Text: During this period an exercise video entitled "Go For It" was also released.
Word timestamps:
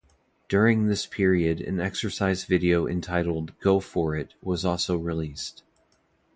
During 0.49 0.87
this 0.87 1.05
period 1.05 1.61
an 1.61 1.79
exercise 1.79 2.45
video 2.45 2.87
entitled 2.87 3.53
"Go 3.59 3.79
For 3.79 4.15
It" 4.15 4.33
was 4.41 4.65
also 4.65 4.97
released. 4.97 5.61